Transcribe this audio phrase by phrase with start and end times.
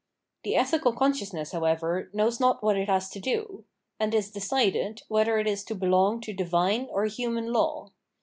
[0.43, 3.65] The ethical conscious ness, however, knows what it has to do;
[3.99, 7.91] and is decided, whether it is to belong to divine or human law.